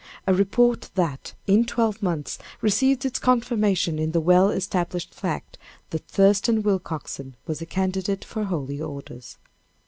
[0.25, 5.59] A report that, in twelve months, received its confirmation in the well established fact
[5.91, 9.37] that Thurston Willcoxen was a candidate for holy orders.